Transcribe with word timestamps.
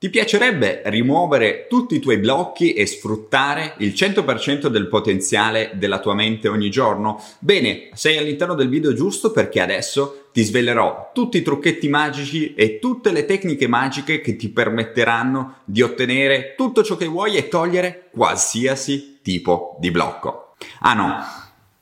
Ti 0.00 0.10
piacerebbe 0.10 0.82
rimuovere 0.84 1.66
tutti 1.68 1.96
i 1.96 1.98
tuoi 1.98 2.18
blocchi 2.18 2.72
e 2.72 2.86
sfruttare 2.86 3.74
il 3.78 3.94
100% 3.96 4.68
del 4.68 4.86
potenziale 4.86 5.72
della 5.74 5.98
tua 5.98 6.14
mente 6.14 6.46
ogni 6.46 6.70
giorno? 6.70 7.20
Bene, 7.40 7.88
sei 7.94 8.16
all'interno 8.16 8.54
del 8.54 8.68
video 8.68 8.92
giusto 8.92 9.32
perché 9.32 9.60
adesso 9.60 10.28
ti 10.32 10.44
svelerò 10.44 11.10
tutti 11.12 11.38
i 11.38 11.42
trucchetti 11.42 11.88
magici 11.88 12.54
e 12.54 12.78
tutte 12.78 13.10
le 13.10 13.24
tecniche 13.24 13.66
magiche 13.66 14.20
che 14.20 14.36
ti 14.36 14.50
permetteranno 14.50 15.62
di 15.64 15.82
ottenere 15.82 16.54
tutto 16.56 16.84
ciò 16.84 16.94
che 16.94 17.06
vuoi 17.06 17.34
e 17.34 17.48
togliere 17.48 18.08
qualsiasi 18.12 19.18
tipo 19.20 19.76
di 19.80 19.90
blocco. 19.90 20.54
Ah 20.82 20.94
no, 20.94 21.24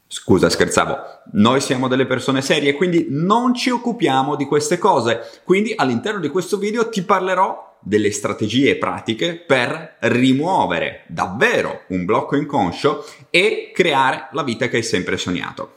Scusa, 0.09 0.49
scherzavo. 0.49 0.97
Noi 1.33 1.61
siamo 1.61 1.89
delle 1.89 2.07
persone 2.07 2.41
serie, 2.41 2.73
quindi 2.73 3.09
non 3.11 3.53
ci 3.53 3.69
occupiamo 3.69 4.37
di 4.37 4.47
queste 4.47 4.79
cose. 4.79 5.21
Quindi 5.45 5.75
all'interno 5.77 6.21
di 6.21 6.31
questo 6.31 6.57
video 6.57 6.89
ti 6.89 7.03
parlerò 7.03 7.76
delle 7.87 8.11
strategie 8.11 8.77
pratiche 8.79 9.37
per 9.37 9.99
rimuovere 10.01 11.05
davvero 11.07 11.85
un 11.91 12.05
blocco 12.05 12.35
inconscio 12.35 13.07
e 13.31 13.71
creare 13.73 14.27
la 14.33 14.43
vita 14.43 14.67
che 14.67 14.79
hai 14.79 14.83
sempre 14.83 15.17
sognato. 15.17 15.75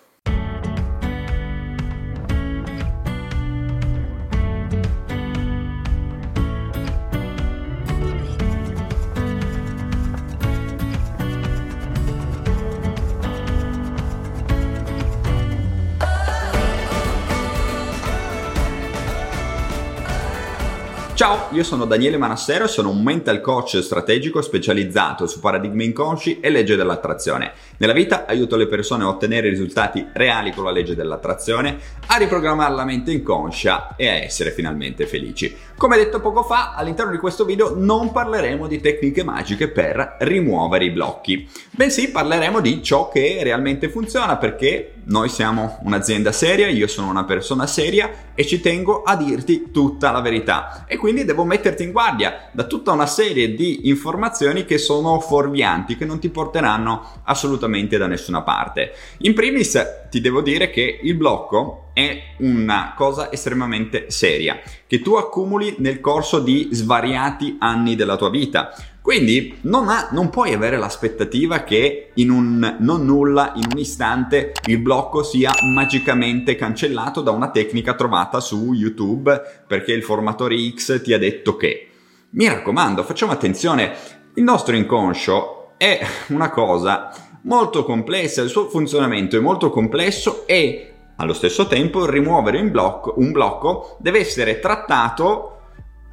Ciao, 21.20 21.50
io 21.52 21.66
sono 21.66 21.84
Daniele 21.84 22.16
Manassero 22.16 22.64
e 22.64 22.70
sono 22.70 22.92
un 22.92 23.04
mental 23.04 23.42
coach 23.42 23.82
strategico 23.82 24.42
specializzato 24.42 25.28
su 25.28 25.42
paradigmi 25.42 25.84
inconsci 25.84 26.40
e 26.40 26.50
legge 26.50 26.78
dell'attrazione. 26.78 27.52
Nella 27.76 27.92
vita 27.92 28.26
aiuto 28.26 28.56
le 28.56 28.68
persone 28.68 29.04
a 29.04 29.10
ottenere 29.10 29.50
risultati 29.50 30.08
reali 30.14 30.54
con 30.54 30.64
la 30.64 30.72
legge 30.72 30.96
dell'attrazione, 30.96 31.78
a 32.08 32.16
riprogrammare 32.16 32.74
la 32.74 32.86
mente 32.86 33.12
inconscia 33.12 33.98
e 33.98 34.08
a 34.08 34.14
essere 34.14 34.52
finalmente 34.52 35.08
felici. 35.08 35.54
Come 35.76 35.98
detto 35.98 36.22
poco 36.22 36.44
fa, 36.44 36.74
all'interno 36.74 37.12
di 37.12 37.18
questo 37.18 37.44
video 37.44 37.76
non 37.76 38.14
parleremo 38.14 38.66
di 38.66 38.80
tecniche 38.80 39.22
magiche 39.22 39.68
per 39.68 40.16
rimuovere 40.20 40.86
i 40.86 40.92
blocchi, 40.92 41.50
bensì 41.72 42.12
parleremo 42.12 42.62
di 42.62 42.82
ciò 42.82 43.10
che 43.10 43.40
realmente 43.44 43.90
funziona 43.90 44.38
perché 44.38 44.94
noi 45.10 45.28
siamo 45.28 45.80
un'azienda 45.84 46.32
seria, 46.32 46.68
io 46.68 46.86
sono 46.88 47.10
una 47.10 47.24
persona 47.24 47.66
seria 47.66 48.28
e 48.36 48.46
ci 48.46 48.62
tengo 48.62 49.02
a 49.02 49.16
dirti 49.16 49.72
tutta 49.72 50.12
la 50.12 50.22
verità. 50.22 50.86
E 50.88 50.98
quindi 50.98 51.09
devo 51.26 51.44
metterti 51.44 51.84
in 51.84 51.92
guardia 51.92 52.50
da 52.52 52.64
tutta 52.64 52.92
una 52.92 53.06
serie 53.06 53.54
di 53.54 53.88
informazioni 53.90 54.66
che 54.66 54.78
sono 54.78 55.20
fuorvianti, 55.20 55.98
che 55.98 56.06
non 56.06 56.20
ti 56.20 56.30
porteranno 56.30 57.22
assolutamente 57.24 57.98
da 57.98 58.08
nessuna 58.08 58.42
parte. 58.42 58.94
In 59.20 59.34
primis 59.34 60.08
ti 60.10 60.22
devo 60.22 60.42
dire 60.42 60.70
che 60.70 61.00
il 61.02 61.16
blocco 61.16 61.90
è 61.94 62.36
una 62.40 62.94
cosa 62.96 63.32
estremamente 63.32 64.10
seria 64.10 64.60
che 64.88 65.02
tu 65.02 65.16
accumuli 65.16 65.76
nel 65.80 66.00
corso 66.00 66.40
di 66.40 66.70
svariati 66.72 67.58
anni 67.60 67.96
della 67.96 68.16
tua 68.16 68.30
vita. 68.30 68.74
Quindi 69.02 69.58
non, 69.62 69.90
ha, 69.90 70.10
non, 70.12 70.30
puoi 70.30 70.54
avere 70.54 70.78
l'aspettativa 70.78 71.64
che 71.64 72.12
in 72.16 72.30
un 72.30 72.78
non 72.80 73.06
nulla, 73.06 73.54
in 73.56 73.66
un 73.72 73.80
istante, 73.80 74.52
il 74.68 74.78
blocco 74.80 75.24
sia 75.24 75.52
magicamente 75.64 76.56
cancellato 76.56 77.22
da 77.22 77.32
una 77.32 77.50
tecnica 77.50 77.96
trovata 77.96 78.40
su 78.40 78.74
YouTube 78.74 79.64
perché 79.66 79.94
il 79.94 80.04
formatore 80.04 80.56
X 80.72 81.02
ti 81.02 81.14
ha 81.14 81.18
detto 81.18 81.56
che. 81.56 81.88
Mi 82.32 82.48
raccomando, 82.48 83.04
facciamo 83.04 83.32
attenzione, 83.32 83.96
il 84.36 84.44
nostro 84.44 84.76
inconscio 84.76 85.72
è 85.78 86.06
una 86.28 86.50
cosa 86.52 87.10
molto 87.44 87.84
complessa, 87.84 88.42
il 88.42 88.50
suo 88.50 88.68
funzionamento 88.68 89.38
è 89.38 89.40
molto 89.40 89.70
complesso 89.70 90.46
e 90.46 90.94
allo 91.18 91.34
stesso 91.34 91.68
tempo 91.68 92.06
rimuovere 92.06 92.60
un 92.60 92.72
blocco, 92.72 93.14
un 93.18 93.32
blocco 93.32 93.98
deve 94.00 94.20
essere 94.20 94.60
trattato 94.60 95.60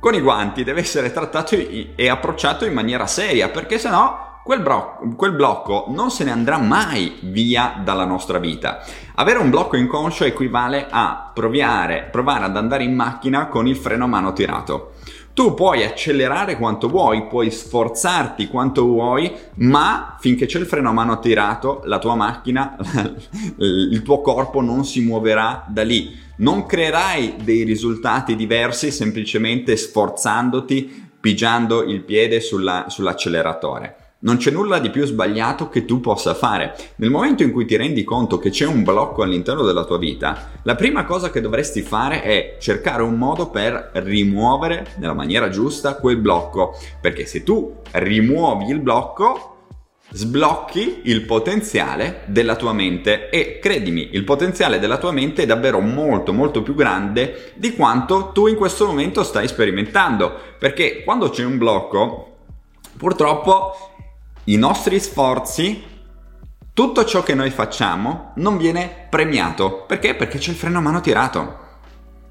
con 0.00 0.14
i 0.14 0.20
guanti, 0.20 0.64
deve 0.64 0.80
essere 0.80 1.12
trattato 1.12 1.56
e 1.56 2.08
approcciato 2.08 2.64
in 2.64 2.72
maniera 2.72 3.06
seria, 3.06 3.48
perché 3.48 3.78
sennò 3.78 4.40
quel, 4.44 4.60
bro- 4.60 4.98
quel 5.16 5.32
blocco 5.32 5.86
non 5.88 6.10
se 6.10 6.22
ne 6.22 6.30
andrà 6.30 6.58
mai 6.58 7.18
via 7.22 7.80
dalla 7.82 8.04
nostra 8.04 8.38
vita. 8.38 8.84
Avere 9.16 9.40
un 9.40 9.50
blocco 9.50 9.76
inconscio 9.76 10.24
equivale 10.24 10.86
a 10.88 11.30
provare, 11.34 12.08
provare 12.12 12.44
ad 12.44 12.56
andare 12.56 12.84
in 12.84 12.94
macchina 12.94 13.48
con 13.48 13.66
il 13.66 13.76
freno 13.76 14.04
a 14.04 14.08
mano 14.08 14.32
tirato. 14.32 14.92
Tu 15.36 15.52
puoi 15.52 15.84
accelerare 15.84 16.56
quanto 16.56 16.88
vuoi, 16.88 17.26
puoi 17.26 17.50
sforzarti 17.50 18.46
quanto 18.46 18.86
vuoi, 18.86 19.30
ma 19.56 20.16
finché 20.18 20.46
c'è 20.46 20.58
il 20.58 20.64
freno 20.64 20.88
a 20.88 20.92
mano 20.92 21.18
tirato, 21.18 21.82
la 21.84 21.98
tua 21.98 22.14
macchina, 22.14 22.74
il 23.60 24.00
tuo 24.02 24.22
corpo 24.22 24.62
non 24.62 24.86
si 24.86 25.02
muoverà 25.02 25.66
da 25.68 25.82
lì. 25.82 26.16
Non 26.36 26.64
creerai 26.64 27.34
dei 27.44 27.64
risultati 27.64 28.34
diversi 28.34 28.90
semplicemente 28.90 29.76
sforzandoti, 29.76 31.10
pigiando 31.20 31.82
il 31.82 32.00
piede 32.00 32.40
sulla, 32.40 32.86
sull'acceleratore. 32.88 34.05
Non 34.18 34.38
c'è 34.38 34.50
nulla 34.50 34.78
di 34.78 34.88
più 34.88 35.04
sbagliato 35.04 35.68
che 35.68 35.84
tu 35.84 36.00
possa 36.00 36.32
fare. 36.32 36.74
Nel 36.96 37.10
momento 37.10 37.42
in 37.42 37.52
cui 37.52 37.66
ti 37.66 37.76
rendi 37.76 38.02
conto 38.02 38.38
che 38.38 38.48
c'è 38.48 38.64
un 38.64 38.82
blocco 38.82 39.22
all'interno 39.22 39.62
della 39.62 39.84
tua 39.84 39.98
vita, 39.98 40.52
la 40.62 40.74
prima 40.74 41.04
cosa 41.04 41.28
che 41.28 41.42
dovresti 41.42 41.82
fare 41.82 42.22
è 42.22 42.56
cercare 42.58 43.02
un 43.02 43.18
modo 43.18 43.50
per 43.50 43.90
rimuovere 43.92 44.94
nella 44.96 45.12
maniera 45.12 45.50
giusta 45.50 45.96
quel 45.96 46.16
blocco. 46.16 46.74
Perché 46.98 47.26
se 47.26 47.42
tu 47.42 47.82
rimuovi 47.90 48.70
il 48.70 48.80
blocco, 48.80 49.56
sblocchi 50.08 51.02
il 51.04 51.26
potenziale 51.26 52.22
della 52.24 52.56
tua 52.56 52.72
mente 52.72 53.28
e 53.28 53.58
credimi, 53.58 54.08
il 54.12 54.24
potenziale 54.24 54.78
della 54.78 54.96
tua 54.96 55.12
mente 55.12 55.42
è 55.42 55.46
davvero 55.46 55.80
molto 55.80 56.32
molto 56.32 56.62
più 56.62 56.74
grande 56.74 57.52
di 57.56 57.74
quanto 57.74 58.30
tu 58.32 58.46
in 58.46 58.56
questo 58.56 58.86
momento 58.86 59.22
stai 59.22 59.46
sperimentando. 59.46 60.32
Perché 60.58 61.02
quando 61.04 61.28
c'è 61.28 61.44
un 61.44 61.58
blocco, 61.58 62.36
purtroppo 62.96 63.90
i 64.46 64.56
nostri 64.56 65.00
sforzi, 65.00 65.82
tutto 66.72 67.04
ciò 67.04 67.22
che 67.22 67.34
noi 67.34 67.50
facciamo 67.50 68.32
non 68.36 68.56
viene 68.56 69.06
premiato. 69.08 69.84
Perché? 69.86 70.14
Perché 70.14 70.38
c'è 70.38 70.50
il 70.50 70.56
freno 70.56 70.78
a 70.78 70.82
mano 70.82 71.00
tirato. 71.00 71.64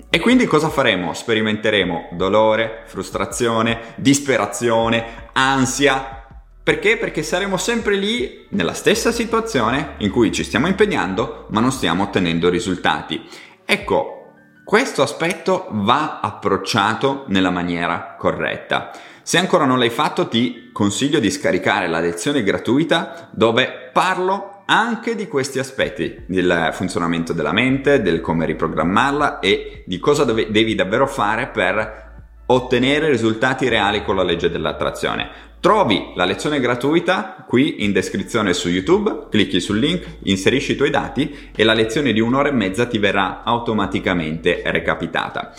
E 0.09 0.19
quindi 0.19 0.45
cosa 0.45 0.69
faremo? 0.69 1.13
Sperimenteremo 1.13 2.09
dolore, 2.13 2.83
frustrazione, 2.85 3.95
disperazione, 3.95 5.29
ansia. 5.33 6.23
Perché? 6.63 6.97
Perché 6.97 7.21
saremo 7.21 7.57
sempre 7.57 7.95
lì 7.95 8.45
nella 8.51 8.73
stessa 8.73 9.11
situazione 9.11 9.95
in 9.97 10.09
cui 10.09 10.31
ci 10.31 10.43
stiamo 10.43 10.67
impegnando 10.67 11.47
ma 11.49 11.59
non 11.59 11.71
stiamo 11.71 12.03
ottenendo 12.03 12.47
risultati. 12.47 13.27
Ecco, 13.65 14.31
questo 14.63 15.01
aspetto 15.01 15.67
va 15.69 16.21
approcciato 16.21 17.25
nella 17.27 17.49
maniera 17.49 18.15
corretta. 18.17 18.91
Se 19.27 19.39
ancora 19.39 19.65
non 19.65 19.79
l'hai 19.79 19.89
fatto 19.89 20.27
ti 20.27 20.69
consiglio 20.71 21.17
di 21.19 21.31
scaricare 21.31 21.87
la 21.87 21.99
lezione 21.99 22.43
gratuita 22.43 23.27
dove 23.31 23.89
parlo 23.91 24.61
anche 24.67 25.15
di 25.15 25.27
questi 25.27 25.57
aspetti, 25.57 26.21
del 26.27 26.69
funzionamento 26.73 27.33
della 27.33 27.51
mente, 27.51 28.03
del 28.03 28.21
come 28.21 28.45
riprogrammarla 28.45 29.39
e 29.39 29.81
di 29.87 29.97
cosa 29.97 30.25
dove, 30.25 30.51
devi 30.51 30.75
davvero 30.75 31.07
fare 31.07 31.47
per 31.47 32.03
ottenere 32.45 33.09
risultati 33.09 33.67
reali 33.67 34.03
con 34.03 34.15
la 34.15 34.21
legge 34.21 34.51
dell'attrazione. 34.51 35.27
Trovi 35.59 36.11
la 36.13 36.25
lezione 36.25 36.59
gratuita 36.59 37.45
qui 37.47 37.83
in 37.83 37.93
descrizione 37.93 38.53
su 38.53 38.69
YouTube, 38.69 39.25
clicchi 39.31 39.59
sul 39.59 39.79
link, 39.79 40.17
inserisci 40.25 40.73
i 40.73 40.75
tuoi 40.75 40.91
dati 40.91 41.49
e 41.55 41.63
la 41.63 41.73
lezione 41.73 42.13
di 42.13 42.19
un'ora 42.19 42.49
e 42.49 42.51
mezza 42.53 42.85
ti 42.85 42.99
verrà 42.99 43.41
automaticamente 43.43 44.61
recapitata. 44.65 45.51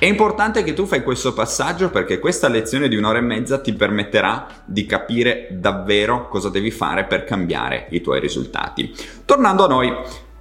È 0.00 0.06
importante 0.06 0.62
che 0.62 0.72
tu 0.72 0.86
fai 0.86 1.02
questo 1.02 1.34
passaggio 1.34 1.90
perché 1.90 2.18
questa 2.18 2.48
lezione 2.48 2.88
di 2.88 2.96
un'ora 2.96 3.18
e 3.18 3.20
mezza 3.20 3.60
ti 3.60 3.74
permetterà 3.74 4.46
di 4.64 4.86
capire 4.86 5.48
davvero 5.50 6.26
cosa 6.28 6.48
devi 6.48 6.70
fare 6.70 7.04
per 7.04 7.24
cambiare 7.24 7.86
i 7.90 8.00
tuoi 8.00 8.18
risultati. 8.18 8.94
Tornando 9.26 9.66
a 9.66 9.68
noi, 9.68 9.94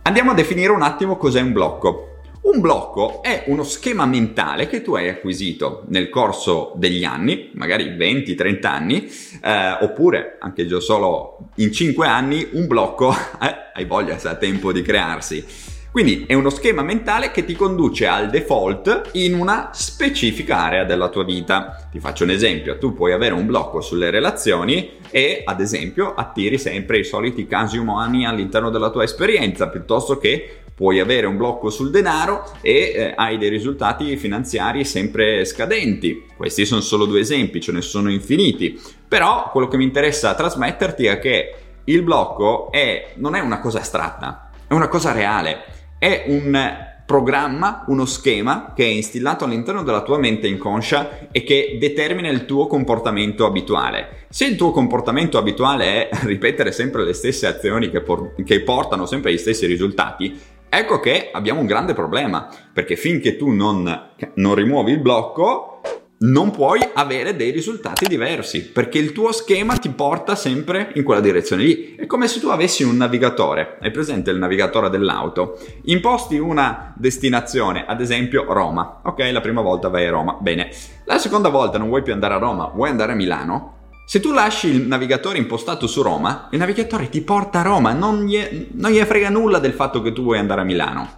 andiamo 0.03 0.31
a 0.31 0.33
definire 0.33 0.71
un 0.71 0.81
attimo 0.81 1.17
cos'è 1.17 1.41
un 1.41 1.51
blocco. 1.51 2.19
Un 2.43 2.61
blocco 2.61 3.21
è 3.21 3.43
uno 3.47 3.63
schema 3.63 4.05
mentale 4.05 4.69
che 4.69 4.81
tu 4.81 4.95
hai 4.95 5.09
acquisito 5.09 5.83
nel 5.89 6.07
corso 6.07 6.71
degli 6.77 7.03
anni, 7.03 7.51
magari 7.55 7.97
20-30 7.97 8.65
anni, 8.65 9.11
eh, 9.43 9.77
oppure 9.81 10.37
anche 10.39 10.67
già 10.67 10.79
solo 10.79 11.49
in 11.55 11.73
5 11.73 12.07
anni, 12.07 12.47
un 12.53 12.65
blocco, 12.65 13.11
eh, 13.43 13.71
hai 13.73 13.83
voglia 13.83 14.17
se 14.17 14.29
ha 14.29 14.35
tempo 14.35 14.71
di 14.71 14.81
crearsi 14.81 15.77
quindi 15.91 16.25
è 16.27 16.35
uno 16.35 16.49
schema 16.49 16.83
mentale 16.83 17.31
che 17.31 17.43
ti 17.43 17.55
conduce 17.55 18.05
al 18.05 18.29
default 18.29 19.09
in 19.13 19.33
una 19.33 19.71
specifica 19.73 20.57
area 20.57 20.83
della 20.83 21.09
tua 21.09 21.23
vita. 21.23 21.87
Ti 21.91 21.99
faccio 21.99 22.23
un 22.23 22.29
esempio, 22.29 22.77
tu 22.77 22.93
puoi 22.93 23.11
avere 23.11 23.33
un 23.33 23.47
blocco 23.47 23.81
sulle 23.81 24.11
relazioni 24.11 24.97
e 25.09 25.41
ad 25.43 25.59
esempio 25.59 26.13
attiri 26.13 26.59
sempre 26.59 26.99
i 26.99 27.03
soliti 27.03 27.47
casi 27.47 27.77
umani 27.77 28.25
all'interno 28.25 28.69
della 28.69 28.91
tua 28.91 29.03
esperienza 29.03 29.67
piuttosto 29.69 30.17
che 30.19 30.59
puoi 30.79 30.99
avere 30.99 31.25
un 31.25 31.35
blocco 31.35 31.69
sul 31.69 31.89
denaro 31.89 32.53
e 32.61 32.71
eh, 32.71 33.13
hai 33.15 33.37
dei 33.37 33.49
risultati 33.49 34.15
finanziari 34.15 34.85
sempre 34.85 35.43
scadenti. 35.43 36.23
Questi 36.37 36.65
sono 36.65 36.79
solo 36.79 37.03
due 37.03 37.19
esempi, 37.19 37.59
ce 37.59 37.73
ne 37.73 37.81
sono 37.81 38.09
infiniti. 38.09 38.79
Però 39.05 39.49
quello 39.51 39.67
che 39.67 39.75
mi 39.75 39.83
interessa 39.83 40.35
trasmetterti 40.35 41.05
è 41.07 41.19
che 41.19 41.55
il 41.83 42.03
blocco 42.03 42.71
è, 42.71 43.13
non 43.15 43.35
è 43.35 43.41
una 43.41 43.59
cosa 43.59 43.79
astratta, 43.79 44.51
è 44.67 44.73
una 44.73 44.87
cosa 44.87 45.11
reale, 45.11 45.78
è 45.99 46.23
un 46.27 46.87
programma, 47.05 47.85
uno 47.87 48.05
schema 48.05 48.71
che 48.75 48.83
è 48.83 48.87
instillato 48.87 49.43
all'interno 49.43 49.81
della 49.81 50.03
tua 50.03 50.19
mente 50.19 50.47
inconscia 50.47 51.27
e 51.31 51.43
che 51.43 51.77
determina 51.79 52.29
il 52.29 52.45
tuo 52.45 52.67
comportamento 52.67 53.45
abituale. 53.45 54.25
Se 54.29 54.45
il 54.45 54.55
tuo 54.55 54.69
comportamento 54.69 55.39
abituale 55.39 56.07
è 56.07 56.09
ripetere 56.25 56.71
sempre 56.71 57.03
le 57.03 57.13
stesse 57.13 57.47
azioni 57.47 57.89
che, 57.89 58.01
por- 58.01 58.35
che 58.43 58.61
portano 58.61 59.07
sempre 59.07 59.31
agli 59.31 59.39
stessi 59.39 59.65
risultati, 59.65 60.39
ecco 60.69 60.99
che 60.99 61.29
abbiamo 61.33 61.61
un 61.61 61.65
grande 61.65 61.93
problema, 61.93 62.47
perché 62.71 62.95
finché 62.95 63.35
tu 63.37 63.49
non, 63.49 64.11
non 64.35 64.53
rimuovi 64.53 64.91
il 64.91 64.99
blocco, 64.99 65.78
non 66.21 66.51
puoi 66.51 66.79
avere 66.93 67.35
dei 67.35 67.51
risultati 67.51 68.05
diversi 68.05 68.71
perché 68.71 68.97
il 68.97 69.13
tuo 69.13 69.31
schema 69.31 69.77
ti 69.77 69.89
porta 69.89 70.35
sempre 70.35 70.91
in 70.95 71.03
quella 71.03 71.21
direzione 71.21 71.63
lì. 71.63 71.95
È 71.95 72.05
come 72.07 72.27
se 72.27 72.39
tu 72.39 72.47
avessi 72.47 72.83
un 72.83 72.97
navigatore, 72.97 73.77
hai 73.81 73.91
presente 73.91 74.31
il 74.31 74.37
navigatore 74.37 74.89
dell'auto, 74.89 75.57
imposti 75.83 76.37
una 76.37 76.93
destinazione, 76.97 77.85
ad 77.85 78.01
esempio 78.01 78.51
Roma. 78.51 79.01
Ok, 79.03 79.29
la 79.31 79.41
prima 79.41 79.61
volta 79.61 79.87
vai 79.87 80.07
a 80.07 80.11
Roma, 80.11 80.37
bene. 80.39 80.71
La 81.05 81.17
seconda 81.17 81.49
volta 81.49 81.77
non 81.77 81.87
vuoi 81.87 82.03
più 82.03 82.11
andare 82.11 82.33
a 82.33 82.39
Roma, 82.39 82.69
vuoi 82.73 82.89
andare 82.89 83.13
a 83.13 83.15
Milano? 83.15 83.77
Se 84.05 84.19
tu 84.19 84.33
lasci 84.33 84.67
il 84.67 84.87
navigatore 84.87 85.37
impostato 85.37 85.87
su 85.87 86.01
Roma, 86.01 86.49
il 86.51 86.57
navigatore 86.57 87.09
ti 87.09 87.21
porta 87.21 87.59
a 87.59 87.63
Roma, 87.63 87.93
non 87.93 88.25
gli, 88.25 88.67
non 88.71 88.91
gli 88.91 88.99
frega 88.99 89.29
nulla 89.29 89.59
del 89.59 89.73
fatto 89.73 90.01
che 90.01 90.11
tu 90.11 90.23
vuoi 90.23 90.39
andare 90.39 90.61
a 90.61 90.65
Milano. 90.65 91.09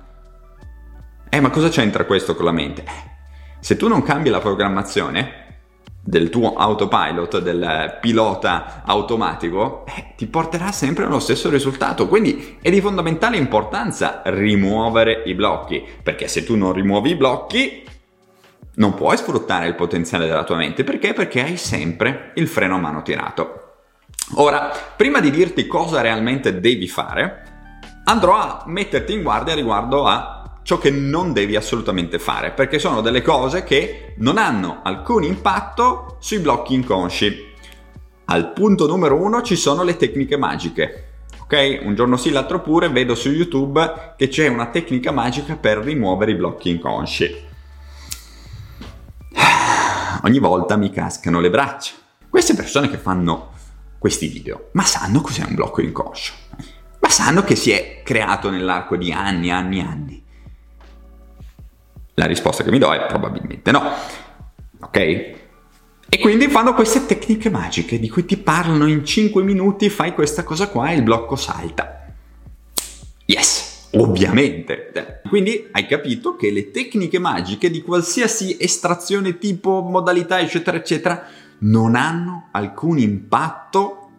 Eh, 1.29 1.39
ma 1.39 1.49
cosa 1.49 1.69
c'entra 1.69 2.03
questo 2.03 2.35
con 2.35 2.45
la 2.45 2.51
mente? 2.51 3.10
Se 3.61 3.77
tu 3.77 3.87
non 3.87 4.01
cambi 4.01 4.29
la 4.29 4.39
programmazione 4.39 5.39
del 6.03 6.31
tuo 6.31 6.55
autopilot, 6.55 7.41
del 7.41 7.99
pilota 8.01 8.81
automatico, 8.83 9.85
eh, 9.85 10.13
ti 10.17 10.25
porterà 10.25 10.71
sempre 10.71 11.05
allo 11.05 11.19
stesso 11.19 11.47
risultato. 11.47 12.07
Quindi 12.07 12.57
è 12.59 12.71
di 12.71 12.81
fondamentale 12.81 13.37
importanza 13.37 14.23
rimuovere 14.25 15.21
i 15.27 15.35
blocchi, 15.35 15.85
perché 16.01 16.27
se 16.27 16.43
tu 16.43 16.55
non 16.55 16.73
rimuovi 16.73 17.11
i 17.11 17.15
blocchi, 17.15 17.83
non 18.77 18.95
puoi 18.95 19.15
sfruttare 19.15 19.67
il 19.67 19.75
potenziale 19.75 20.25
della 20.25 20.43
tua 20.43 20.55
mente. 20.55 20.83
Perché? 20.83 21.13
Perché 21.13 21.43
hai 21.43 21.57
sempre 21.57 22.31
il 22.35 22.47
freno 22.47 22.75
a 22.75 22.79
mano 22.79 23.03
tirato. 23.03 23.73
Ora, 24.37 24.71
prima 24.95 25.19
di 25.19 25.29
dirti 25.29 25.67
cosa 25.67 26.01
realmente 26.01 26.59
devi 26.59 26.87
fare, 26.87 27.43
andrò 28.05 28.37
a 28.37 28.63
metterti 28.65 29.13
in 29.13 29.21
guardia 29.21 29.53
riguardo 29.53 30.07
a 30.07 30.40
ciò 30.63 30.77
che 30.77 30.91
non 30.91 31.33
devi 31.33 31.55
assolutamente 31.55 32.19
fare, 32.19 32.51
perché 32.51 32.79
sono 32.79 33.01
delle 33.01 33.21
cose 33.21 33.63
che 33.63 34.13
non 34.17 34.37
hanno 34.37 34.81
alcun 34.83 35.23
impatto 35.23 36.17
sui 36.19 36.39
blocchi 36.39 36.73
inconsci. 36.73 37.49
Al 38.25 38.53
punto 38.53 38.87
numero 38.87 39.15
uno 39.15 39.41
ci 39.41 39.55
sono 39.55 39.83
le 39.83 39.97
tecniche 39.97 40.37
magiche. 40.37 41.07
Ok? 41.41 41.79
Un 41.83 41.95
giorno 41.95 42.15
sì, 42.15 42.29
l'altro 42.31 42.61
pure, 42.61 42.89
vedo 42.89 43.15
su 43.15 43.29
YouTube 43.29 44.13
che 44.15 44.27
c'è 44.29 44.47
una 44.47 44.67
tecnica 44.67 45.11
magica 45.11 45.55
per 45.55 45.79
rimuovere 45.79 46.31
i 46.31 46.35
blocchi 46.35 46.69
inconsci. 46.69 47.49
Ogni 50.23 50.39
volta 50.39 50.77
mi 50.77 50.91
cascano 50.91 51.41
le 51.41 51.49
braccia. 51.49 51.93
Queste 52.29 52.53
persone 52.53 52.89
che 52.89 52.97
fanno 52.97 53.49
questi 53.97 54.27
video, 54.27 54.69
ma 54.73 54.83
sanno 54.83 55.19
cos'è 55.19 55.43
un 55.43 55.55
blocco 55.55 55.81
inconscio? 55.81 56.33
Ma 56.99 57.09
sanno 57.09 57.43
che 57.43 57.55
si 57.55 57.71
è 57.71 58.01
creato 58.03 58.49
nell'arco 58.49 58.95
di 58.95 59.11
anni, 59.11 59.51
anni, 59.51 59.81
anni 59.81 60.20
la 62.15 62.25
risposta 62.25 62.63
che 62.63 62.71
mi 62.71 62.79
do 62.79 62.91
è 62.93 63.05
probabilmente 63.05 63.71
no. 63.71 63.83
Ok? 64.81 64.97
E 66.13 66.19
quindi 66.19 66.47
fanno 66.49 66.73
queste 66.73 67.05
tecniche 67.05 67.49
magiche 67.49 67.97
di 67.97 68.09
cui 68.09 68.25
ti 68.25 68.35
parlano 68.35 68.85
in 68.85 69.05
5 69.05 69.43
minuti, 69.43 69.89
fai 69.89 70.13
questa 70.13 70.43
cosa 70.43 70.67
qua 70.67 70.89
e 70.89 70.95
il 70.95 71.03
blocco 71.03 71.37
salta. 71.37 72.05
Yes, 73.25 73.87
ovviamente. 73.93 75.21
Quindi 75.29 75.69
hai 75.71 75.87
capito 75.87 76.35
che 76.35 76.51
le 76.51 76.69
tecniche 76.71 77.17
magiche 77.17 77.71
di 77.71 77.81
qualsiasi 77.81 78.57
estrazione 78.59 79.37
tipo, 79.37 79.79
modalità, 79.79 80.41
eccetera, 80.41 80.75
eccetera, 80.75 81.25
non 81.59 81.95
hanno 81.95 82.49
alcun 82.51 82.97
impatto 82.97 84.09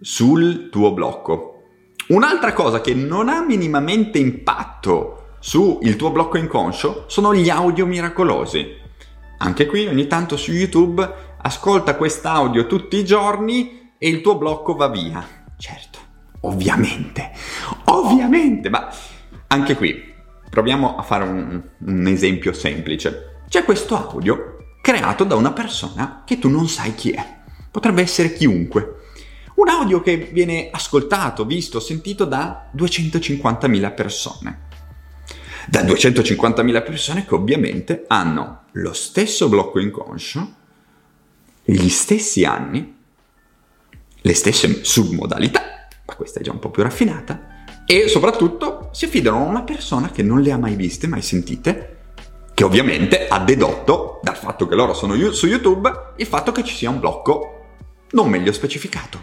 sul 0.00 0.68
tuo 0.70 0.92
blocco. 0.92 1.62
Un'altra 2.10 2.52
cosa 2.52 2.80
che 2.80 2.94
non 2.94 3.28
ha 3.28 3.42
minimamente 3.42 4.18
impatto 4.18 5.19
sul 5.42 5.96
tuo 5.96 6.10
blocco 6.10 6.36
inconscio 6.36 7.06
sono 7.08 7.34
gli 7.34 7.48
audio 7.48 7.86
miracolosi. 7.86 8.76
Anche 9.38 9.64
qui 9.64 9.86
ogni 9.86 10.06
tanto 10.06 10.36
su 10.36 10.52
YouTube 10.52 11.08
ascolta 11.40 11.96
quest'audio 11.96 12.66
tutti 12.66 12.98
i 12.98 13.06
giorni 13.06 13.92
e 13.96 14.08
il 14.08 14.20
tuo 14.20 14.36
blocco 14.36 14.74
va 14.74 14.88
via. 14.88 15.26
Certo, 15.56 15.98
ovviamente, 16.42 17.32
ovviamente, 17.86 18.68
ma 18.68 18.92
anche 19.46 19.76
qui 19.76 20.12
proviamo 20.50 20.96
a 20.96 21.02
fare 21.02 21.24
un, 21.24 21.62
un 21.78 22.06
esempio 22.06 22.52
semplice. 22.52 23.40
C'è 23.48 23.64
questo 23.64 23.96
audio 23.96 24.58
creato 24.82 25.24
da 25.24 25.36
una 25.36 25.52
persona 25.52 26.22
che 26.26 26.38
tu 26.38 26.50
non 26.50 26.68
sai 26.68 26.94
chi 26.94 27.12
è. 27.12 27.38
Potrebbe 27.70 28.02
essere 28.02 28.34
chiunque. 28.34 28.96
Un 29.54 29.68
audio 29.68 30.02
che 30.02 30.16
viene 30.16 30.68
ascoltato, 30.70 31.46
visto, 31.46 31.80
sentito 31.80 32.26
da 32.26 32.70
250.000 32.76 33.94
persone 33.94 34.68
da 35.70 35.82
250.000 35.82 36.82
persone 36.82 37.24
che 37.24 37.34
ovviamente 37.36 38.04
hanno 38.08 38.62
lo 38.72 38.92
stesso 38.92 39.48
blocco 39.48 39.78
inconscio, 39.78 40.54
gli 41.62 41.88
stessi 41.88 42.44
anni, 42.44 42.96
le 44.20 44.34
stesse 44.34 44.84
submodalità, 44.84 45.86
ma 46.04 46.14
questa 46.16 46.40
è 46.40 46.42
già 46.42 46.50
un 46.50 46.58
po' 46.58 46.70
più 46.70 46.82
raffinata, 46.82 47.58
e 47.86 48.08
soprattutto 48.08 48.90
si 48.92 49.04
affidano 49.04 49.36
a 49.38 49.48
una 49.48 49.62
persona 49.62 50.10
che 50.10 50.24
non 50.24 50.40
le 50.40 50.50
ha 50.50 50.58
mai 50.58 50.74
viste, 50.74 51.06
mai 51.06 51.22
sentite, 51.22 51.98
che 52.52 52.64
ovviamente 52.64 53.28
ha 53.28 53.38
dedotto 53.38 54.18
dal 54.24 54.36
fatto 54.36 54.66
che 54.66 54.74
loro 54.74 54.92
sono 54.92 55.14
su 55.30 55.46
YouTube 55.46 55.88
il 56.16 56.26
fatto 56.26 56.50
che 56.50 56.64
ci 56.64 56.74
sia 56.74 56.90
un 56.90 56.98
blocco 56.98 57.76
non 58.10 58.28
meglio 58.28 58.52
specificato. 58.52 59.22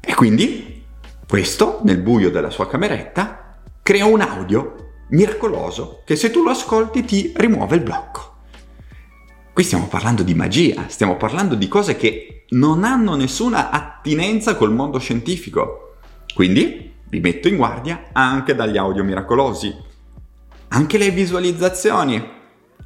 E 0.00 0.14
quindi 0.14 0.84
questo, 1.26 1.80
nel 1.84 1.98
buio 1.98 2.30
della 2.30 2.50
sua 2.50 2.68
cameretta, 2.68 3.56
crea 3.82 4.04
un 4.04 4.20
audio 4.20 4.85
miracoloso 5.08 6.02
che 6.04 6.16
se 6.16 6.30
tu 6.30 6.42
lo 6.42 6.50
ascolti 6.50 7.04
ti 7.04 7.32
rimuove 7.36 7.76
il 7.76 7.82
blocco. 7.82 8.34
Qui 9.52 9.64
stiamo 9.64 9.86
parlando 9.86 10.22
di 10.22 10.34
magia, 10.34 10.84
stiamo 10.88 11.16
parlando 11.16 11.54
di 11.54 11.68
cose 11.68 11.96
che 11.96 12.44
non 12.50 12.84
hanno 12.84 13.16
nessuna 13.16 13.70
attinenza 13.70 14.54
col 14.54 14.72
mondo 14.72 14.98
scientifico. 14.98 15.94
Quindi 16.34 16.92
vi 17.08 17.20
metto 17.20 17.48
in 17.48 17.56
guardia 17.56 18.08
anche 18.12 18.54
dagli 18.54 18.76
audio 18.76 19.02
miracolosi. 19.02 19.74
Anche 20.68 20.98
le 20.98 21.10
visualizzazioni. 21.10 22.34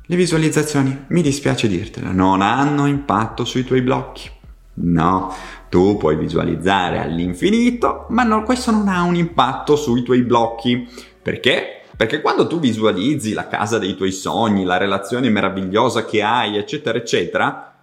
Le 0.07 0.17
visualizzazioni, 0.17 1.07
mi 1.09 1.23
dispiace 1.23 1.69
dirtelo, 1.69 2.13
non 2.13 2.43
hanno 2.43 2.87
impatto 2.87 3.45
sui 3.45 3.65
tuoi 3.65 3.83
blocchi. 3.83 4.31
No, 4.75 5.33
tu 5.69 5.97
puoi 5.97 6.17
visualizzare 6.17 7.01
all'infinito, 7.01 8.07
ma 8.11 8.23
no, 8.23 8.43
questo 8.43 8.71
non 8.71 8.89
ha 8.89 9.03
un 9.03 9.15
impatto 9.15 9.77
sui 9.77 10.03
tuoi 10.03 10.23
blocchi. 10.23 10.89
Perché? 11.23 11.80
Perché 12.01 12.23
quando 12.23 12.47
tu 12.47 12.59
visualizzi 12.61 13.35
la 13.35 13.47
casa 13.47 13.77
dei 13.77 13.95
tuoi 13.95 14.11
sogni, 14.11 14.65
la 14.65 14.79
relazione 14.79 15.29
meravigliosa 15.29 16.07
che 16.07 16.23
hai, 16.23 16.57
eccetera, 16.57 16.97
eccetera, 16.97 17.75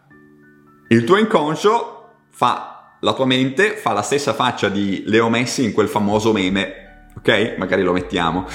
il 0.87 1.03
tuo 1.03 1.17
inconscio 1.17 2.13
fa, 2.31 2.97
la 2.99 3.13
tua 3.13 3.27
mente 3.27 3.75
fa 3.75 3.93
la 3.93 4.01
stessa 4.01 4.33
faccia 4.33 4.69
di 4.69 5.03
Leo 5.05 5.29
Messi 5.29 5.63
in 5.63 5.71
quel 5.71 5.87
famoso 5.87 6.31
meme, 6.31 7.11
ok? 7.15 7.57
Magari 7.59 7.83
lo 7.83 7.91
mettiamo, 7.91 8.47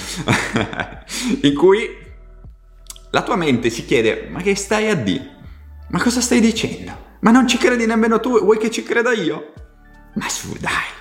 in 1.43 1.55
cui 1.55 1.97
la 3.11 3.21
tua 3.21 3.37
mente 3.37 3.69
si 3.69 3.85
chiede, 3.85 4.27
ma 4.29 4.41
che 4.41 4.57
stai 4.57 4.89
a 4.89 4.95
dire? 4.95 5.29
Ma 5.91 6.01
cosa 6.01 6.19
stai 6.19 6.41
dicendo? 6.41 6.91
Ma 7.21 7.31
non 7.31 7.47
ci 7.47 7.57
credi 7.57 7.85
nemmeno 7.85 8.19
tu, 8.19 8.37
vuoi 8.37 8.57
che 8.57 8.69
ci 8.69 8.83
creda 8.83 9.13
io? 9.13 9.53
Ma 10.15 10.27
su, 10.27 10.57
dai. 10.59 10.91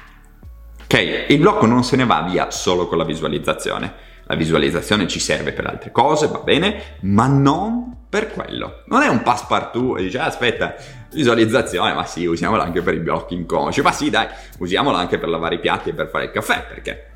Ok, 0.84 1.30
il 1.30 1.40
blocco 1.40 1.66
non 1.66 1.82
se 1.82 1.96
ne 1.96 2.06
va 2.06 2.22
via 2.22 2.52
solo 2.52 2.86
con 2.86 2.96
la 2.96 3.04
visualizzazione 3.04 4.10
la 4.24 4.34
visualizzazione 4.34 5.06
ci 5.06 5.18
serve 5.18 5.52
per 5.52 5.66
altre 5.66 5.90
cose, 5.90 6.28
va 6.28 6.38
bene, 6.38 6.96
ma 7.00 7.26
non 7.26 8.06
per 8.08 8.30
quello. 8.30 8.82
Non 8.86 9.02
è 9.02 9.08
un 9.08 9.22
passepartout 9.22 9.98
e 9.98 10.02
dice 10.02 10.18
ah, 10.18 10.26
aspetta, 10.26 10.74
visualizzazione, 11.12 11.94
ma 11.94 12.04
sì, 12.04 12.26
usiamola 12.26 12.62
anche 12.62 12.82
per 12.82 12.94
i 12.94 12.98
blocchi 13.00 13.34
inconsci, 13.34 13.80
ma 13.80 13.92
sì 13.92 14.10
dai, 14.10 14.26
usiamola 14.58 14.98
anche 14.98 15.18
per 15.18 15.28
lavare 15.28 15.54
i 15.54 15.60
piatti 15.60 15.90
e 15.90 15.94
per 15.94 16.08
fare 16.08 16.24
il 16.24 16.30
caffè, 16.30 16.64
perché 16.66 17.10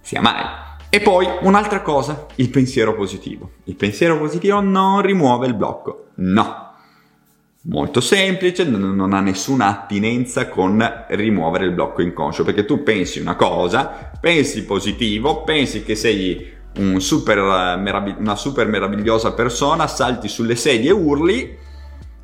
sia 0.00 0.20
mai. 0.20 0.44
E 0.90 1.00
poi 1.00 1.26
un'altra 1.40 1.80
cosa, 1.80 2.26
il 2.34 2.50
pensiero 2.50 2.94
positivo. 2.94 3.52
Il 3.64 3.76
pensiero 3.76 4.18
positivo 4.18 4.60
non 4.60 5.00
rimuove 5.00 5.46
il 5.46 5.54
blocco, 5.54 6.08
no. 6.16 6.71
Molto 7.64 8.00
semplice, 8.00 8.64
non 8.64 9.12
ha 9.12 9.20
nessuna 9.20 9.68
attinenza 9.68 10.48
con 10.48 10.84
rimuovere 11.10 11.66
il 11.66 11.72
blocco 11.72 12.02
inconscio, 12.02 12.42
perché 12.42 12.64
tu 12.64 12.82
pensi 12.82 13.20
una 13.20 13.36
cosa, 13.36 14.10
pensi 14.20 14.64
positivo, 14.64 15.44
pensi 15.44 15.84
che 15.84 15.94
sei 15.94 16.50
un 16.78 17.00
super, 17.00 17.38
una 17.38 18.34
super 18.34 18.66
meravigliosa 18.66 19.32
persona, 19.32 19.86
salti 19.86 20.26
sulle 20.26 20.56
sedie 20.56 20.90
e 20.90 20.94
urli, 20.94 21.56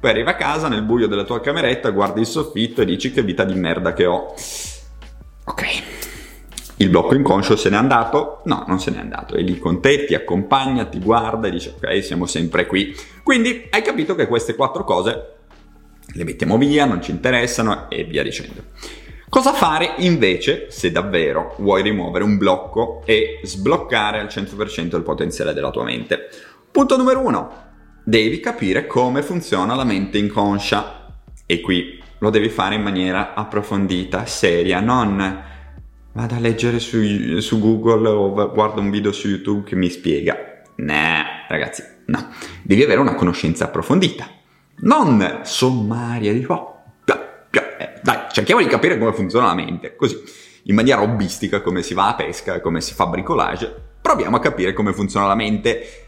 poi 0.00 0.10
arrivi 0.10 0.28
a 0.28 0.34
casa 0.34 0.66
nel 0.66 0.82
buio 0.82 1.06
della 1.06 1.24
tua 1.24 1.40
cameretta, 1.40 1.90
guardi 1.90 2.20
il 2.20 2.26
soffitto 2.26 2.82
e 2.82 2.84
dici 2.84 3.12
che 3.12 3.22
vita 3.22 3.44
di 3.44 3.54
merda 3.54 3.92
che 3.92 4.06
ho. 4.06 4.34
Ok. 5.44 5.87
Il 6.80 6.90
blocco 6.90 7.16
inconscio 7.16 7.56
se 7.56 7.70
n'è 7.70 7.76
andato? 7.76 8.40
No, 8.44 8.64
non 8.68 8.78
se 8.78 8.92
n'è 8.92 8.98
andato. 8.98 9.34
È 9.34 9.40
lì 9.40 9.58
con 9.58 9.80
te, 9.80 10.04
ti 10.04 10.14
accompagna, 10.14 10.84
ti 10.84 11.00
guarda 11.00 11.48
e 11.48 11.50
dice 11.50 11.74
ok, 11.76 12.04
siamo 12.04 12.26
sempre 12.26 12.66
qui. 12.66 12.94
Quindi 13.24 13.66
hai 13.70 13.82
capito 13.82 14.14
che 14.14 14.28
queste 14.28 14.54
quattro 14.54 14.84
cose 14.84 15.32
le 16.06 16.24
mettiamo 16.24 16.56
via, 16.56 16.84
non 16.84 17.02
ci 17.02 17.10
interessano 17.10 17.90
e 17.90 18.04
via 18.04 18.22
dicendo. 18.22 18.62
Cosa 19.28 19.52
fare 19.52 19.94
invece 19.98 20.70
se 20.70 20.92
davvero 20.92 21.56
vuoi 21.58 21.82
rimuovere 21.82 22.22
un 22.22 22.38
blocco 22.38 23.02
e 23.04 23.40
sbloccare 23.42 24.20
al 24.20 24.26
100% 24.26 24.96
il 24.96 25.02
potenziale 25.02 25.52
della 25.52 25.70
tua 25.70 25.82
mente? 25.82 26.28
Punto 26.70 26.96
numero 26.96 27.20
uno, 27.20 27.50
devi 28.04 28.38
capire 28.38 28.86
come 28.86 29.22
funziona 29.22 29.74
la 29.74 29.84
mente 29.84 30.16
inconscia 30.16 31.16
e 31.44 31.60
qui 31.60 32.00
lo 32.20 32.30
devi 32.30 32.48
fare 32.48 32.76
in 32.76 32.82
maniera 32.82 33.34
approfondita, 33.34 34.26
seria, 34.26 34.78
non 34.78 35.56
vado 36.18 36.34
a 36.34 36.40
leggere 36.40 36.80
su, 36.80 37.38
su 37.38 37.60
Google 37.60 38.08
o 38.08 38.50
guardo 38.50 38.80
un 38.80 38.90
video 38.90 39.12
su 39.12 39.28
YouTube 39.28 39.62
che 39.68 39.76
mi 39.76 39.88
spiega. 39.88 40.36
No, 40.78 41.22
ragazzi, 41.46 41.84
no, 42.06 42.30
devi 42.62 42.82
avere 42.82 42.98
una 42.98 43.14
conoscenza 43.14 43.66
approfondita 43.66 44.28
non 44.80 45.40
sommaria, 45.42 46.32
di 46.32 46.44
oh, 46.48 46.82
eh, 47.04 48.00
dai, 48.02 48.18
cerchiamo 48.32 48.60
di 48.60 48.66
capire 48.66 48.98
come 48.98 49.12
funziona 49.12 49.46
la 49.46 49.54
mente, 49.54 49.94
così, 49.94 50.20
in 50.64 50.74
maniera 50.74 51.02
hobbistica, 51.02 51.62
come 51.62 51.82
si 51.82 51.94
va 51.94 52.08
a 52.08 52.14
pesca, 52.14 52.60
come 52.60 52.80
si 52.80 52.94
fa 52.94 53.06
bricolage, 53.06 53.72
proviamo 54.00 54.36
a 54.36 54.40
capire 54.40 54.72
come 54.72 54.92
funziona 54.92 55.26
la 55.26 55.36
mente. 55.36 56.04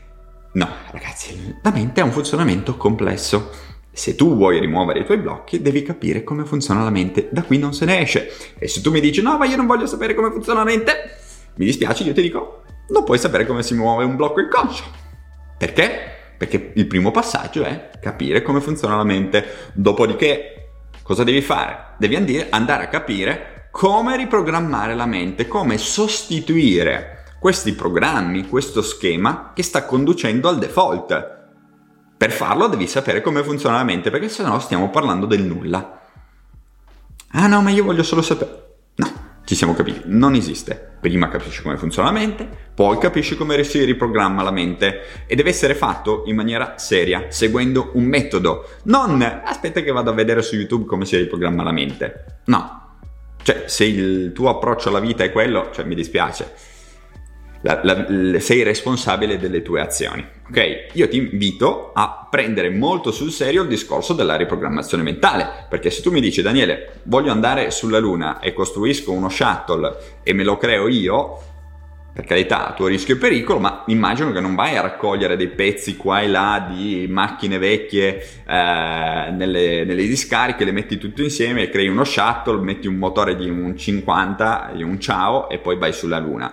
No, 0.52 0.69
ragazzi, 0.90 1.57
la 1.62 1.71
mente 1.71 2.00
ha 2.00 2.05
un 2.05 2.12
funzionamento 2.12 2.76
complesso. 2.76 3.50
Se 3.92 4.14
tu 4.14 4.37
vuoi 4.37 4.61
rimuovere 4.61 5.00
i 5.00 5.04
tuoi 5.04 5.18
blocchi, 5.18 5.61
devi 5.61 5.82
capire 5.82 6.23
come 6.23 6.44
funziona 6.44 6.82
la 6.82 6.90
mente, 6.90 7.28
da 7.30 7.42
qui 7.42 7.59
non 7.59 7.75
se 7.75 7.85
ne 7.85 8.00
esce. 8.00 8.32
E 8.59 8.68
se 8.68 8.80
tu 8.80 8.90
mi 8.90 9.00
dici 9.00 9.20
no, 9.20 9.37
ma 9.37 9.47
io 9.47 9.56
non 9.56 9.66
voglio 9.66 9.87
sapere 9.87 10.14
come 10.14 10.30
funziona 10.30 10.61
la 10.61 10.64
mente, 10.64 11.16
mi 11.56 11.64
dispiace, 11.64 12.04
io 12.04 12.12
ti 12.12 12.23
dico, 12.23 12.62
non 12.88 13.04
puoi 13.04 13.18
sapere 13.18 13.47
come 13.47 13.62
si 13.62 13.75
muove 13.75 14.04
un 14.04 14.16
blocco 14.16 14.40
inconscio. 14.40 14.85
Perché? 15.59 16.35
Perché 16.38 16.73
il 16.75 16.87
primo 16.87 17.11
passaggio 17.11 17.64
è 17.64 17.90
capire 18.00 18.42
come 18.42 18.61
funziona 18.61 18.97
la 18.97 19.04
mente. 19.04 19.44
Dopodiché, 19.75 20.70
cosa 21.02 21.23
devi 21.23 21.42
fare? 21.42 21.94
Devi 21.99 22.47
andare 22.50 22.85
a 22.85 22.88
capire 22.88 23.68
come 23.70 24.16
riprogrammare 24.16 24.94
la 24.94 25.06
mente, 25.06 25.47
come 25.47 25.76
sostituire 25.78 27.25
questi 27.38 27.73
programmi, 27.73 28.49
questo 28.49 28.82
schema 28.82 29.52
che 29.54 29.62
sta 29.62 29.85
conducendo 29.85 30.49
al 30.49 30.59
default. 30.59 31.39
Per 32.20 32.32
farlo 32.32 32.66
devi 32.66 32.86
sapere 32.86 33.22
come 33.22 33.42
funziona 33.42 33.76
la 33.76 33.82
mente, 33.82 34.10
perché 34.10 34.28
se 34.28 34.42
no 34.42 34.58
stiamo 34.58 34.90
parlando 34.90 35.24
del 35.24 35.40
nulla. 35.40 36.02
Ah 37.28 37.46
no, 37.46 37.62
ma 37.62 37.70
io 37.70 37.82
voglio 37.82 38.02
solo 38.02 38.20
sapere. 38.20 38.74
No, 38.96 39.38
ci 39.46 39.54
siamo 39.54 39.72
capiti, 39.72 40.02
non 40.04 40.34
esiste. 40.34 40.98
Prima 41.00 41.30
capisci 41.30 41.62
come 41.62 41.78
funziona 41.78 42.12
la 42.12 42.18
mente, 42.18 42.46
poi 42.74 42.98
capisci 42.98 43.38
come 43.38 43.64
si 43.64 43.82
riprogramma 43.84 44.42
la 44.42 44.50
mente 44.50 45.24
e 45.26 45.34
deve 45.34 45.48
essere 45.48 45.74
fatto 45.74 46.24
in 46.26 46.36
maniera 46.36 46.76
seria, 46.76 47.28
seguendo 47.30 47.92
un 47.94 48.04
metodo. 48.04 48.68
Non 48.82 49.22
aspetta 49.22 49.80
che 49.80 49.90
vado 49.90 50.10
a 50.10 50.12
vedere 50.12 50.42
su 50.42 50.56
YouTube 50.56 50.84
come 50.84 51.06
si 51.06 51.16
riprogramma 51.16 51.62
la 51.62 51.72
mente. 51.72 52.42
No. 52.44 52.98
Cioè, 53.42 53.64
se 53.66 53.86
il 53.86 54.32
tuo 54.34 54.50
approccio 54.50 54.90
alla 54.90 55.00
vita 55.00 55.24
è 55.24 55.32
quello, 55.32 55.70
cioè 55.72 55.86
mi 55.86 55.94
dispiace 55.94 56.52
la, 57.62 57.81
la, 57.83 58.40
sei 58.40 58.62
responsabile 58.62 59.38
delle 59.38 59.62
tue 59.62 59.81
azioni. 59.81 60.25
Ok? 60.49 60.88
Io 60.95 61.09
ti 61.09 61.17
invito 61.17 61.93
a 61.95 62.26
prendere 62.31 62.71
molto 62.71 63.12
sul 63.12 63.31
serio 63.31 63.62
il 63.62 63.69
discorso 63.69 64.14
della 64.14 64.37
riprogrammazione 64.37 65.02
mentale, 65.02 65.67
perché 65.69 65.90
se 65.90 66.02
tu 66.02 66.11
mi 66.11 66.21
dici 66.21 66.43
Daniele, 66.43 67.00
voglio 67.05 67.33
andare 67.33 67.71
sulla 67.71 67.99
Luna 67.99 68.40
e 68.40 68.52
costruisco 68.52 69.12
uno 69.12 69.29
shuttle 69.29 69.97
e 70.23 70.33
me 70.33 70.45
lo 70.45 70.57
creo 70.57 70.88
io, 70.88 71.38
per 72.12 72.25
carità, 72.25 72.69
a 72.69 72.73
tuo 72.73 72.88
rischio 72.88 73.14
e 73.14 73.19
pericolo, 73.19 73.61
ma 73.61 73.85
immagino 73.87 74.33
che 74.33 74.40
non 74.40 74.57
vai 74.57 74.76
a 74.76 74.81
raccogliere 74.81 75.37
dei 75.37 75.49
pezzi 75.49 75.97
qua 75.97 76.21
e 76.21 76.29
là 76.29 76.67
di 76.75 77.07
macchine 77.09 77.59
vecchie 77.59 78.17
eh, 78.47 79.31
nelle, 79.31 79.85
nelle, 79.85 80.07
discariche, 80.07 80.64
le 80.64 80.73
metti 80.73 80.99
tutte 80.99 81.23
insieme 81.23 81.69
crei 81.69 81.87
uno 81.87 82.05
shuttle, 82.05 82.61
metti 82.61 82.88
un 82.88 82.97
motore 82.97 83.37
di 83.37 83.49
un 83.49 83.76
50, 83.76 84.73
di 84.75 84.83
un 84.83 84.99
ciao 84.99 85.49
e 85.49 85.59
poi 85.59 85.76
vai 85.76 85.93
sulla 85.93 86.19
Luna. 86.19 86.52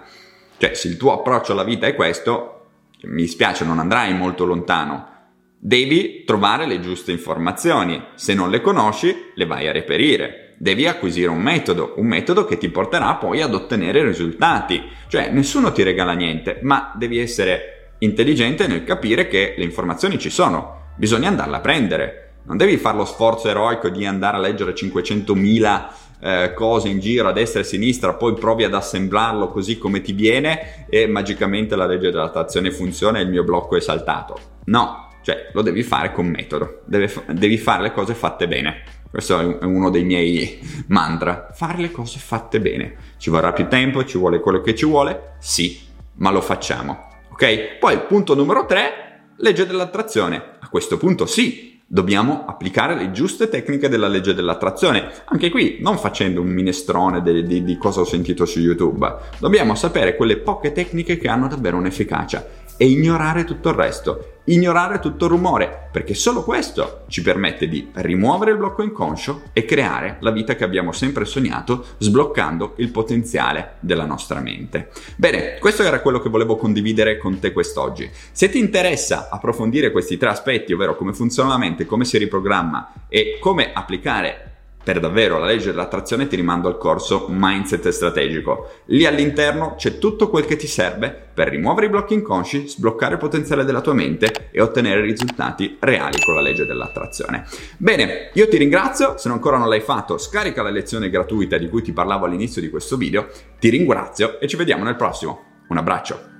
Cioè, 0.57 0.73
se 0.73 0.87
il 0.87 0.97
tuo 0.97 1.13
approccio 1.13 1.51
alla 1.51 1.63
vita 1.63 1.87
è 1.87 1.95
questo, 1.95 2.65
mi 3.03 3.27
spiace, 3.27 3.63
non 3.63 3.79
andrai 3.79 4.13
molto 4.13 4.45
lontano. 4.45 5.15
Devi 5.59 6.23
trovare 6.23 6.65
le 6.65 6.79
giuste 6.79 7.11
informazioni. 7.11 8.03
Se 8.15 8.33
non 8.33 8.49
le 8.49 8.61
conosci, 8.61 9.31
le 9.35 9.45
vai 9.45 9.67
a 9.67 9.71
reperire. 9.71 10.55
Devi 10.57 10.87
acquisire 10.87 11.29
un 11.29 11.39
metodo, 11.39 11.93
un 11.97 12.07
metodo 12.07 12.45
che 12.45 12.57
ti 12.57 12.69
porterà 12.69 13.15
poi 13.15 13.41
ad 13.41 13.53
ottenere 13.53 14.03
risultati. 14.03 14.81
Cioè, 15.07 15.29
nessuno 15.29 15.71
ti 15.71 15.83
regala 15.83 16.13
niente, 16.13 16.59
ma 16.63 16.91
devi 16.95 17.19
essere 17.19 17.91
intelligente 17.99 18.67
nel 18.67 18.83
capire 18.83 19.27
che 19.27 19.53
le 19.57 19.63
informazioni 19.63 20.17
ci 20.17 20.29
sono. 20.29 20.93
Bisogna 20.95 21.27
andarle 21.27 21.57
a 21.57 21.61
prendere. 21.61 22.31
Non 22.45 22.57
devi 22.57 22.77
fare 22.77 22.97
lo 22.97 23.05
sforzo 23.05 23.49
eroico 23.49 23.89
di 23.89 24.05
andare 24.05 24.37
a 24.37 24.39
leggere 24.39 24.73
500.000 24.73 25.87
eh, 26.19 26.53
cose 26.53 26.89
in 26.89 26.99
giro 26.99 27.27
a 27.27 27.31
destra 27.31 27.59
e 27.59 27.63
a 27.63 27.65
sinistra, 27.65 28.13
poi 28.13 28.33
provi 28.33 28.63
ad 28.63 28.73
assemblarlo 28.73 29.49
così 29.49 29.77
come 29.77 30.01
ti 30.01 30.13
viene 30.13 30.85
e 30.89 31.07
magicamente 31.07 31.75
la 31.75 31.85
legge 31.85 32.11
dell'attrazione 32.11 32.71
funziona 32.71 33.19
e 33.19 33.23
il 33.23 33.29
mio 33.29 33.43
blocco 33.43 33.75
è 33.75 33.81
saltato. 33.81 34.39
No, 34.65 35.09
cioè 35.21 35.49
lo 35.53 35.61
devi 35.61 35.83
fare 35.83 36.11
con 36.11 36.27
metodo, 36.27 36.81
Deve, 36.85 37.11
devi 37.31 37.57
fare 37.57 37.83
le 37.83 37.91
cose 37.91 38.13
fatte 38.13 38.47
bene. 38.47 38.83
Questo 39.09 39.59
è 39.59 39.63
uno 39.63 39.89
dei 39.89 40.03
miei 40.03 40.59
mantra, 40.87 41.49
fare 41.53 41.79
le 41.79 41.91
cose 41.91 42.19
fatte 42.19 42.59
bene. 42.59 42.95
Ci 43.17 43.29
vorrà 43.29 43.53
più 43.53 43.67
tempo, 43.67 44.05
ci 44.05 44.17
vuole 44.17 44.39
quello 44.39 44.61
che 44.61 44.75
ci 44.75 44.85
vuole? 44.85 45.35
Sì, 45.39 45.79
ma 46.15 46.29
lo 46.29 46.41
facciamo. 46.41 47.07
Ok? 47.31 47.77
Poi 47.77 47.99
punto 48.01 48.35
numero 48.35 48.65
3, 48.65 49.31
legge 49.37 49.65
dell'attrazione. 49.65 50.55
A 50.59 50.69
questo 50.69 50.97
punto 50.97 51.25
sì, 51.25 51.76
Dobbiamo 51.89 52.43
applicare 52.45 52.95
le 52.95 53.11
giuste 53.11 53.47
tecniche 53.47 53.87
della 53.87 54.09
legge 54.09 54.33
dell'attrazione. 54.33 55.09
Anche 55.23 55.49
qui, 55.49 55.77
non 55.79 55.97
facendo 55.97 56.41
un 56.41 56.49
minestrone 56.49 57.21
di, 57.21 57.45
di, 57.45 57.63
di 57.63 57.77
cosa 57.77 58.01
ho 58.01 58.05
sentito 58.05 58.45
su 58.45 58.59
YouTube, 58.59 59.15
dobbiamo 59.39 59.73
sapere 59.73 60.17
quelle 60.17 60.37
poche 60.37 60.73
tecniche 60.73 61.17
che 61.17 61.29
hanno 61.29 61.47
davvero 61.47 61.77
un'efficacia 61.77 62.45
e 62.75 62.87
ignorare 62.87 63.45
tutto 63.45 63.69
il 63.69 63.75
resto, 63.75 64.36
ignorare 64.47 64.99
tutto 64.99 65.25
il 65.25 65.31
rumore, 65.31 65.89
perché 65.91 66.13
solo 66.13 66.43
questo 66.43 67.03
ci 67.07 67.21
permette 67.21 67.67
di 67.67 67.89
rimuovere 67.93 68.51
il 68.51 68.57
blocco 68.57 68.83
inconscio 68.83 69.43
e 69.53 69.65
creare 69.65 70.17
la 70.21 70.31
vita 70.31 70.55
che 70.55 70.63
abbiamo 70.63 70.91
sempre 70.91 71.25
sognato, 71.25 71.85
sbloccando 71.97 72.73
il 72.77 72.89
potenziale 72.89 73.75
della 73.79 74.05
nostra 74.05 74.39
mente. 74.39 74.89
Bene, 75.15 75.57
questo 75.59 75.83
era 75.83 76.01
quello 76.01 76.19
che 76.19 76.29
volevo 76.29 76.55
condividere 76.55 77.17
con 77.17 77.39
te 77.39 77.51
quest'oggi. 77.51 78.09
Se 78.31 78.49
ti 78.49 78.59
interessa 78.59 79.29
approfondire 79.29 79.91
questi 79.91 80.17
tre 80.17 80.29
aspetti, 80.29 80.73
ovvero 80.73 80.95
come 80.95 81.13
funziona 81.13 81.49
la 81.49 81.57
mente, 81.57 81.85
come 81.85 82.05
si 82.05 82.17
riprogramma 82.17 82.93
e 83.09 83.37
come 83.39 83.71
applicare 83.73 84.46
per 84.87 85.01
davvero 85.01 85.37
la 85.37 85.47
legge 85.47 85.71
dell'attrazione 85.71 86.27
ti 86.27 86.37
rimando 86.37 86.69
al 86.69 86.77
corso 86.77 87.25
Mindset 87.27 87.89
Strategico. 87.89 88.69
Lì 88.85 89.05
all'interno 89.05 89.75
c'è 89.75 89.97
tutto 89.97 90.29
quel 90.29 90.45
che 90.45 90.55
ti 90.55 90.65
serve 90.65 91.13
per 91.33 91.49
rimuovere 91.49 91.87
i 91.87 91.89
blocchi 91.89 92.13
inconsci, 92.13 92.69
sbloccare 92.69 93.15
il 93.15 93.19
potenziale 93.19 93.65
della 93.65 93.81
tua 93.81 93.91
mente 93.91 94.47
e 94.49 94.61
ottenere 94.61 95.01
risultati 95.01 95.75
reali 95.81 96.21
con 96.23 96.35
la 96.35 96.41
legge 96.41 96.65
dell'attrazione. 96.65 97.45
Bene, 97.75 98.29
io 98.31 98.47
ti 98.47 98.55
ringrazio, 98.55 99.17
se 99.17 99.27
ancora 99.27 99.57
non 99.57 99.67
l'hai 99.67 99.81
fatto 99.81 100.17
scarica 100.17 100.61
la 100.61 100.69
lezione 100.69 101.09
gratuita 101.09 101.57
di 101.57 101.67
cui 101.67 101.81
ti 101.81 101.91
parlavo 101.91 102.25
all'inizio 102.25 102.61
di 102.61 102.69
questo 102.69 102.95
video, 102.95 103.27
ti 103.59 103.67
ringrazio 103.67 104.39
e 104.39 104.47
ci 104.47 104.55
vediamo 104.55 104.85
nel 104.85 104.95
prossimo. 104.95 105.65
Un 105.67 105.75
abbraccio! 105.75 106.36